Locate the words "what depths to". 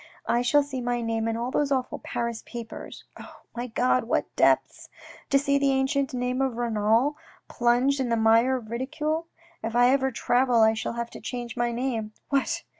4.05-5.37